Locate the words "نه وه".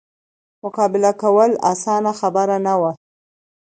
2.65-2.91